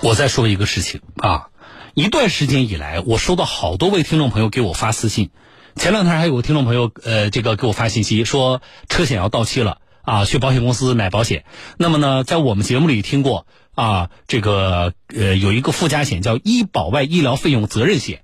[0.00, 1.48] 我再说一个事情啊，
[1.94, 5.30] 一段时间以来，我收到好多位听众朋友给我发私信，
[5.76, 11.44] 前两天还有个听众朋友呃，这个给我发信息说车险要到期了啊，去保险公司买保险。
[11.78, 18.22] 那么呢，在我们节目里听过啊，这个呃有一个附加险叫医保外医疗费用责任险。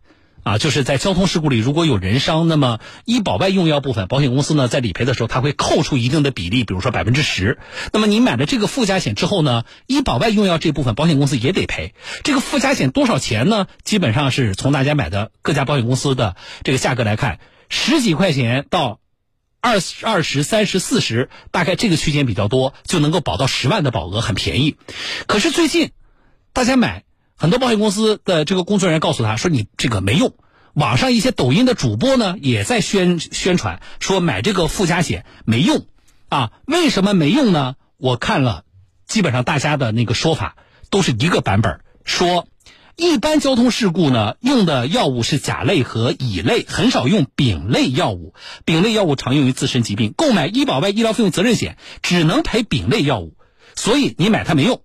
[0.49, 7.59] 啊，就是在交通事故里，如果有人伤，那么医保外用药部分，保险公司呢在理赔的时候，它会扣除一定的比例，比如说百分之十。
[7.93, 11.93] 那么你买了这个附加险之后呢，医保外用药这部分，保险公司也得赔。
[12.25, 13.67] 这个附加险多少钱呢？
[13.85, 16.35] 基本上是从大家买的各家保险公司的
[16.65, 19.01] 这个价格来看，十几块钱到
[19.61, 24.77] 二二十三十四十，大概这个区间比较多，就能够保到十万的保额，很便宜。
[25.27, 25.91] 可是最近
[26.55, 27.05] 大家买。
[27.41, 30.35] 很多保险公司的这个工作人员告诉他说：“你这个没用。”
[30.75, 35.87] 网上一些抖音的主播呢，也在宣宣传说买这个附加险没用
[36.29, 36.51] 啊？
[36.67, 37.77] 为什么没用呢？
[37.97, 38.65] 我看了，
[39.07, 40.57] 基本上大家的那个说法
[40.91, 42.49] 都是一个版本，说
[42.97, 48.35] 一般交通事故呢用的药物是甲类和乙类，很少用丙类药物。
[48.65, 53.37] 丙类药物常用于自身疾病，购买医保外医疗费用责任险只能赔丙类药物，
[53.77, 54.83] 所以你买它没用。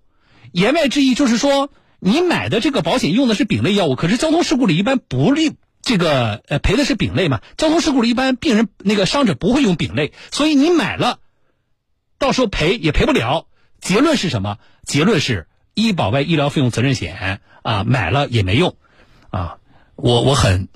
[0.52, 1.68] 言外之意就是说。
[2.06, 7.40] 你买的这个保险用的是丙类药物，可是交通事故里一般不利这个呃赔的是丙类嘛？
[7.56, 11.20] 交通事故里一般病人那个伤者不会用丙类，所以你买了，
[12.18, 13.46] 到时候赔也赔不了。
[13.80, 14.58] 结论是什么？
[14.84, 18.76] 结论是医保外医疗费用责任险啊，买了也没用
[19.30, 19.56] 啊。
[19.96, 20.68] 我我很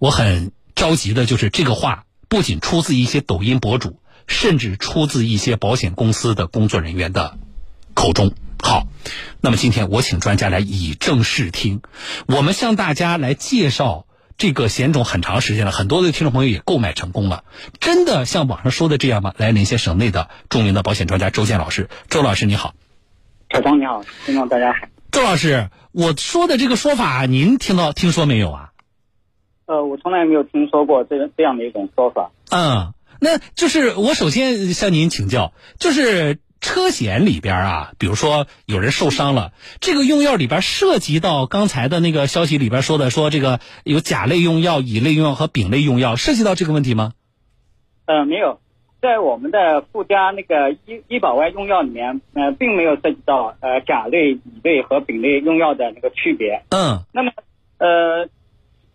[0.00, 7.38] 我很着急的就是这个话不仅出自一些抖音博主，甚至出自一些保险公司的工作人员的
[7.94, 8.34] 口中。
[8.64, 8.86] 好，
[9.40, 11.82] 那么今天我请专家来以正视听，
[12.26, 14.06] 我们向大家来介绍
[14.38, 17.42] 这个险种很长时间了，很多的听众朋友也购买成功了，
[17.80, 19.34] 真的像网上说的这样吗？
[19.36, 22.74] 来连线省内的著名的保险专家周建老师，周老师你好，
[23.50, 28.70] 小张你好，听众大家好，周老师，我说的这个说法您听到听说没有啊？
[29.66, 32.30] 呃，我从来没有听说过这这样的一种说法。
[32.50, 36.38] 嗯，那就是我首先向您请教，就是。
[36.62, 47.14] 车险里边啊，比如说有人受伤了，这个用药里边涉及到刚才的那个消息里边说的，说这个有甲类用药、乙类用药和丙类用药，涉及到这个问题吗？
[48.06, 48.60] 呃，没有，
[49.00, 56.62] 在我们的附加那个医医保外用药里面，呃，并没有涉及到呃甲类、乙类和丙类用药的那个区别。
[56.70, 57.02] 嗯。
[57.12, 57.32] 那么，
[57.78, 58.28] 呃，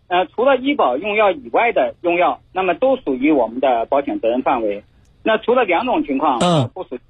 [0.08, 4.84] 呃，除了医保用药以外的用药，那么都属于我们的保险责任范围。
[5.22, 6.96] 那除了两种情况，嗯，不属。
[6.96, 7.00] 的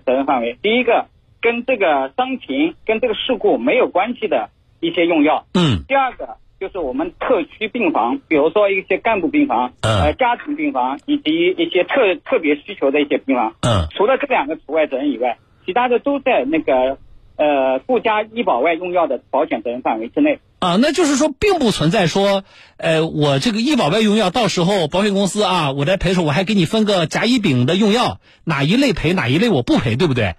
[0.00, 1.06] 责任范围，第一个
[1.40, 4.50] 跟这个伤情、跟这个事故没有关系的
[4.80, 16.98] 一些用药，嗯，第二个就是我们特区病房，比如说一些干部病房，呃，家庭病房以及一些特特别需求的一些病房，嗯，除了这两个除外责任以外，其他的都在那个
[17.36, 20.40] 呃附加医保外用药的保险责任范围之内。
[20.60, 22.42] 啊，那就是说，并不存在说，
[22.78, 30.34] 呃，我这个医保外用药，到时候保险公司啊，我在赔的时候，我还给你分个甲乙丙的用药，哪一类赔，哪一类我不赔，对不对？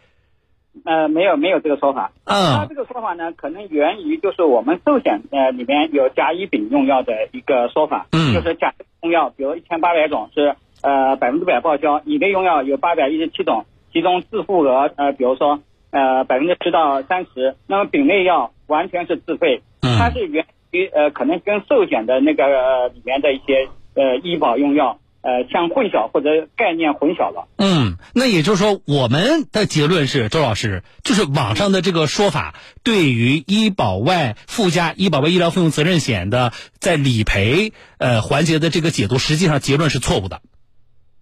[0.86, 2.12] 呃，没有，没有这个说法。
[2.26, 2.58] 嗯。
[2.58, 8.08] 他这个说法呢，可能源于就是我们寿险呃里面有甲乙丙用药的一个说法。
[8.12, 8.34] 嗯。
[8.34, 15.60] 就是甲用药，比如一千八百种是呃百分之百报销，乙类用药有八百一十七种，其中自付额呃比如说
[15.92, 19.62] 呃百分之十到三十，那么丙类药完全是自费。
[20.00, 27.48] 它是源于呃，可能跟寿险的那个里面的一些呃医保用药呃相混淆或者概念混淆了。
[27.58, 40.42] 嗯，那也就是说，我们的结论是，周老师，就是网上的这个说法，对于医保外附加医保外医疗费用责任险的在理赔呃环节的这个解读，实际上结论是错误的。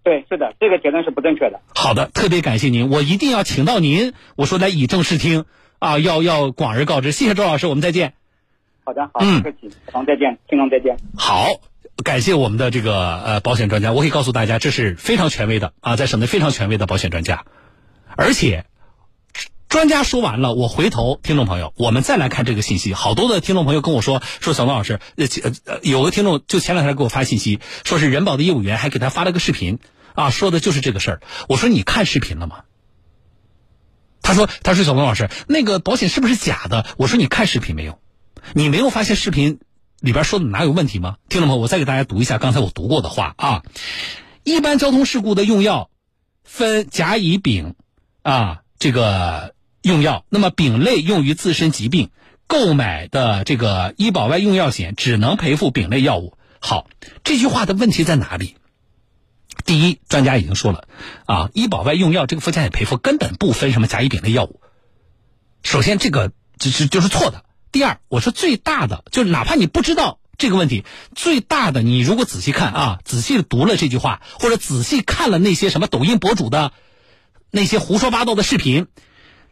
[0.04, 1.60] 对，是的，这个结论是不正确的。
[1.76, 5.44] 好的，特别感谢您，我一定要请到您，我说来以正视听
[5.80, 7.12] 啊，要要广而告之。
[7.12, 8.14] 谢谢周老师，我们再见。
[8.88, 10.96] 好的，好，不客气，好，再见，听众再见。
[11.18, 11.48] 好，
[12.06, 17.44] 感谢我们的这个呃保险专家，我可以告诉大家，这是非常权威的啊，在省内非常权威的保险专家。
[18.16, 18.66] 而且，
[19.68, 22.94] 专家说完了，我回头听众朋友，我们再来看这个信息。
[22.94, 25.26] 好多的听众朋友跟我说，说小东老师，呃
[25.66, 29.80] 呃，有个听众就前两天给我发信息，说是人保的业务员还给他发了个视频
[30.16, 31.22] 啊，说的就是这个事儿。
[31.50, 32.62] 我说你看视频了吗？
[34.22, 36.86] 他说他说小东老师，那个保险是不是假的？
[36.96, 38.00] 我说你看视频没有？
[38.54, 39.60] 你没有发现视频
[40.00, 41.18] 里边说的哪有问题吗？
[41.30, 43.64] 听了吗，我再给大家读一下刚才我读过的话啊。
[44.44, 45.90] 一般交通事故的用药
[46.44, 47.76] 分甲、乙、丙
[48.22, 50.26] 啊，这个用药。
[50.30, 52.10] 那么丙类用于自身疾病，
[52.48, 56.38] 购买的这个医保外用药险只能赔付丙类药物。
[56.60, 56.88] 好，
[57.24, 58.56] 这句话的问题在哪里？
[59.66, 60.88] 第一，专家已经说了
[61.26, 64.62] 啊，医保外用药这个附加险赔付根本不分什么甲、乙、丙类药物。
[65.64, 66.32] 首先，这个。
[66.60, 67.46] 就是就是错的。
[67.72, 70.86] 第二，我说最大的，就是哪怕你不知道这个问题，
[71.16, 76.72] 最大的，你如果仔细看啊，仔细读了这句话，或者仔细看了那些什么抖音博主的
[77.52, 78.88] 那些胡说八道的视频，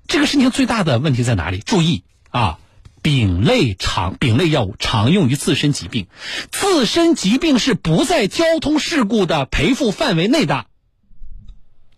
[0.08, 1.60] 这个事情最大的问题在哪里？
[1.60, 2.60] 注意啊，
[3.02, 6.08] 丙类常丙类药物常用于自身疾病，
[6.52, 10.66] 自身疾病是不在交通事故的赔付范围内的，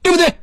[0.01, 0.39] 对不对？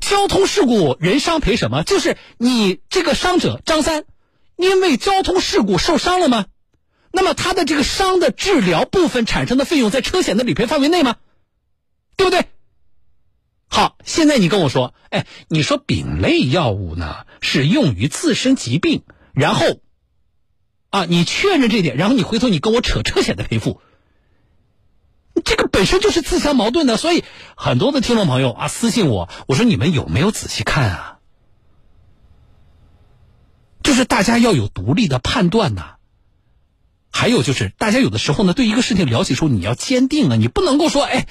[0.00, 1.82] 交通事故人伤赔什么？
[1.82, 4.04] 就是你这个伤者张三。
[4.56, 6.46] 因为交通事故受伤了吗？
[7.16, 11.16] 那么他的这个伤的治疗部分产生的费用在车险的理赔范围内吗？
[12.16, 12.46] 对不对？
[13.68, 19.80] 好，现在你跟我说，哎，你说丙类药物呢是用于自身疾病，然后
[20.90, 23.80] 啊，你确认这点，然后你回头你跟我扯车险的赔付，
[25.44, 26.96] 这个本身就是自相矛盾的。
[26.96, 27.24] 所以
[27.56, 31.13] 很多的听众朋友啊私信我，我说你们有没有仔细看啊？
[33.94, 35.98] 就是大家要有独立的判断呐，
[37.12, 41.28] 还有就是大家有的时候呢，对一个事情了解时候你要坚定啊，你不能够说哎，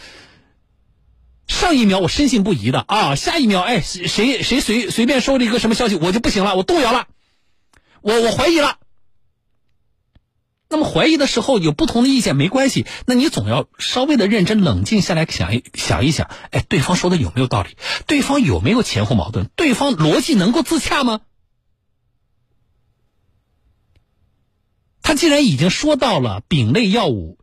[1.45, 7.07] 上一秒我深信不疑的啊，下一秒哎谁谁谁随随便说了一个什么消息我就不行了，我动摇了，
[8.00, 8.77] 我我怀疑了。
[10.69, 17.75] 那么怀疑的时候有不同的意见没关系，那你总要稍微的认真冷静下来想一想一想，哎，对方说的有没有道理？
[18.07, 19.50] 对方有没有前后矛盾？
[19.57, 21.19] 对方逻辑能够自洽吗？
[25.04, 27.38] 他既然已经说到了丙类药物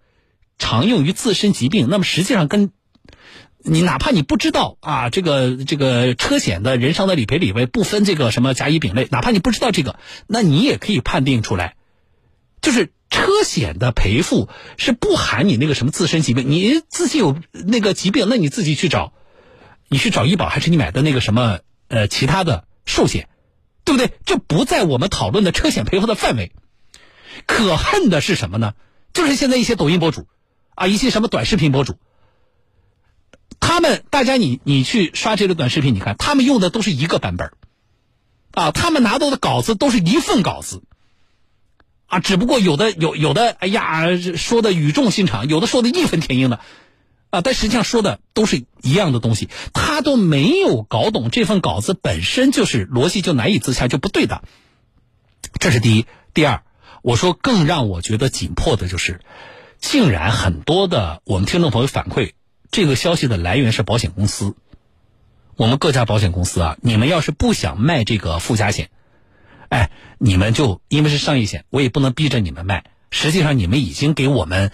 [0.58, 2.72] 常用于自身疾病，那么实际上跟
[3.62, 11.76] 你哪怕你不知道啊，这个这个车险的人伤的理赔理赔不分这个什么甲乙丙类，哪怕你不知道这个，那你也可以判定出来，
[12.62, 14.48] 就是车险的赔付
[14.78, 19.12] 是不含你那个什么自身疾病，你自己有那个疾病，那你自己去找，
[19.88, 21.58] 你去找医保还是你买的那个什么
[21.88, 23.28] 呃其他的寿险，
[23.84, 24.12] 对不对？
[24.24, 26.52] 这不在我们讨论的车险赔付的范围。
[27.46, 28.74] 可恨的是什么呢？
[29.12, 30.28] 就是现在一些抖音博主，
[30.76, 31.98] 啊，一些什么短视频博主，
[33.58, 37.50] 他们大家你你去刷这个短视频，你看他们用的都是一个版本
[38.52, 40.84] 啊，他们拿到的稿子都是一份稿子，
[42.06, 46.60] 啊，只不过有的有有的，哎呀，说的语重心长，有的说的义愤填膺的，
[47.30, 54.44] 啊，但实际上说的都是一样的东西，他都没有搞懂这份稿子本身就是逻辑就难以自洽就不对的，
[55.58, 56.62] 这是第一，第二。
[57.02, 59.20] 我说，更让我觉得紧迫的就是，
[59.78, 62.32] 竟然很多的我们听众朋友反馈，
[62.70, 64.54] 这个消息的来源是保险公司。
[65.56, 68.90] 我们各家保险公司啊，你们要是不想卖这个附加险，
[69.68, 72.84] 哎，你们就因为是商业险，我也不能逼着你们卖。
[73.10, 74.70] 实际上，你们已经给我们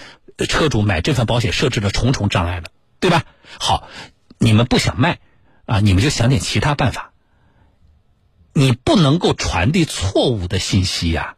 [0.49, 2.70] 车主买这份保险设置了重重障碍了，
[3.00, 3.25] 对吧？
[3.58, 3.88] 好，
[4.38, 5.20] 你们不想卖
[5.64, 7.12] 啊，你们就想点其他办法。
[8.52, 11.37] 你不能够传递错误的信息呀。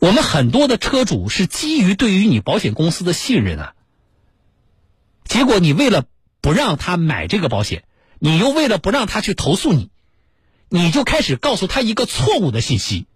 [0.00, 3.74] 我们很多的车主是基于对于你保险公司的信任啊，
[5.24, 6.06] 结果你为了
[6.40, 7.84] 不让他买这个保险，
[8.18, 9.90] 你又为了不让他去投诉你，
[10.68, 13.06] 你就开始告诉他一个错误的信息，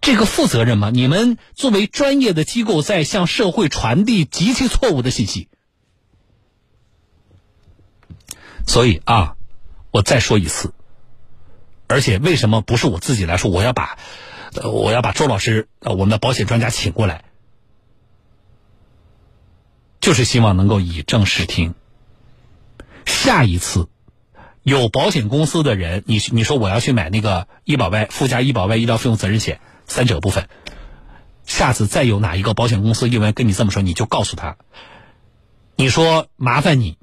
[0.00, 0.90] 这个负责任吗？
[0.90, 5.48] 你们作为专业的机构在向社会传递极其错误的信息，
[8.66, 9.36] 所以啊，
[9.92, 10.74] 我再说一次。
[11.88, 13.50] 而且为什么不是我自己来说？
[13.50, 13.98] 我要把，
[14.62, 17.24] 我要把周老师，我们的保险专家请过来，
[20.00, 21.74] 就是希望能够以正视听。
[23.06, 23.88] 下一次
[24.62, 30.50] 有保险公司的人，你你说我要去买那个医保外附加医保外医疗费用责任险三者部分，
[31.46, 34.58] 下次再有哪一个保险公司因为跟你这么说，你就告诉他，
[35.74, 36.98] 你说麻烦你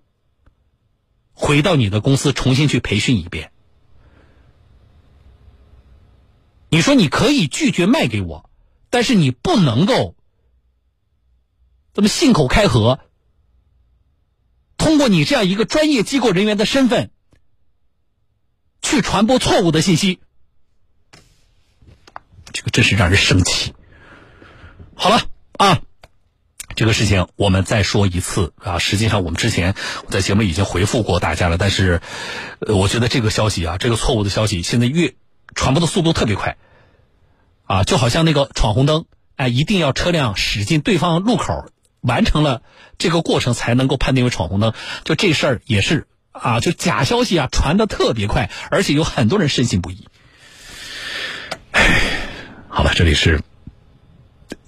[1.33, 3.49] 回到你的公司重新去培训一遍。
[6.75, 8.49] 你说你可以拒绝卖给我，
[8.89, 10.13] 但是你不能够
[11.93, 12.99] 这么信口开河，
[14.75, 17.11] 通过你这样一个专业机构人员的身份
[18.81, 20.19] 去传播错误的信息，
[22.51, 23.73] 这个真是让人生气。
[24.95, 25.21] 好了
[25.53, 25.81] 啊，
[26.75, 28.79] 这个事情我们再说一次啊。
[28.79, 29.75] 实际上，我们之前
[30.09, 32.01] 在节目已经回复过大家了，但是
[32.59, 35.15] 我觉得这个消息啊，这个错误的消息，现在越
[35.55, 36.57] 传播的速度特别快。
[37.65, 39.05] 啊，就好像那个闯红灯，
[39.35, 41.65] 哎，一定要车辆驶进对方路口，
[42.01, 42.61] 完成了
[42.97, 44.73] 这个过程才能够判定为闯红灯。
[45.03, 50.07] 就这事儿也是啊，就假消息啊传的特别快，而且有很多人深信不疑。
[51.71, 52.01] 唉，
[52.69, 53.41] 好吧，这里是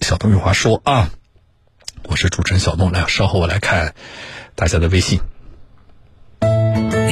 [0.01, 1.09] 小东有话说啊，
[2.03, 3.93] 我是主持人小东，来，稍后我来看
[4.55, 5.19] 大家的微信。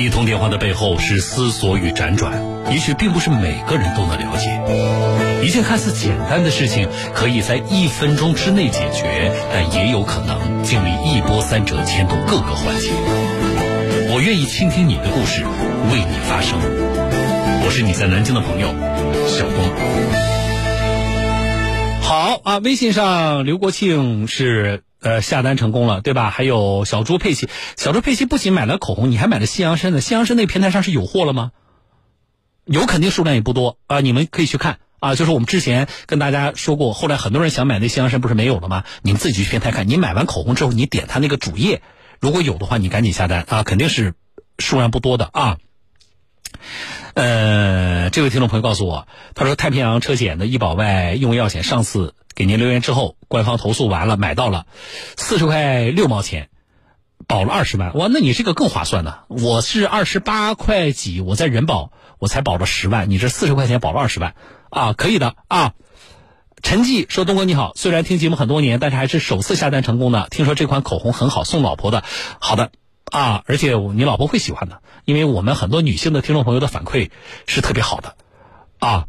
[0.06, 2.40] 一通电话的背后是思索与辗转，
[2.72, 5.44] 也许并不是每个人都能了解。
[5.44, 12.92] 一件看似简单的事情，可以在一分钟之内解决，但也有可能经历一波三折，牵动各个环节。
[14.14, 15.44] 我愿意倾听你的故事，
[15.92, 16.56] 为你发声。
[17.66, 18.68] 我是你在南京的朋友
[19.28, 19.58] 小东。
[22.04, 24.84] 好啊，微信上刘国庆是。
[25.06, 26.32] 呃，下单成功了，对吧？
[26.32, 27.48] 还有小猪佩奇，
[27.78, 30.02] 小猪佩奇不仅买了口红，你还买了西洋参的。
[30.02, 31.52] 西洋参那平台上是有货了吗？
[32.66, 34.00] 有，肯定数量也不多啊。
[34.00, 38.84] 你们可以去看啊，就是我们之前跟大家说过，后来很多人想买那西洋参，不是没有了吗？
[39.04, 39.88] 你们自己去平台看。
[39.88, 41.84] 你买完口红之后，你点它那个主页，
[42.20, 44.16] 如果有的话，你赶紧下单啊，肯定是
[44.58, 45.58] 数量不多的啊。
[47.26, 54.66] 呃，这位听众朋友告诉我，他说太平洋车险的医保外用药险上次给您留言之后，官方投诉完了，买到了，
[55.16, 56.50] 四十块六毛钱，
[57.26, 59.20] 保了二十万，哇，那你这个更划算呢。
[59.30, 64.36] 我是二十八块几，我在人保我才保了十万，你这四十块钱保了二十万，
[64.70, 65.72] 啊，可以的啊。
[66.64, 70.28] 陈记说：“东哥你好，虽然听节目很多年，但是还是首次下单成功的。
[70.32, 72.04] 听说这款口红很好，送老婆的，
[72.40, 72.72] 好的。”
[73.16, 77.12] 啊，而且你老婆会喜欢的，因为我们很多女性的听众朋友的反馈
[77.48, 78.18] 是特别好的，
[78.80, 79.08] 啊，